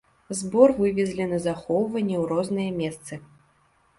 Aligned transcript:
Збор 0.37 0.71
вывезлі 0.79 1.27
на 1.33 1.39
захоўванне 1.43 2.17
ў 2.21 2.25
розныя 2.33 2.69
месцы. 2.81 3.13